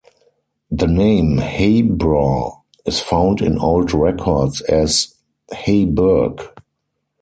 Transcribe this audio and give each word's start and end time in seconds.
The 0.71 0.87
name 0.87 1.37
Habrough 1.37 2.63
is 2.87 2.99
found 2.99 3.39
in 3.39 3.59
old 3.59 3.93
records 3.93 4.61
as 4.61 5.13
"Haburgh". 5.53 6.43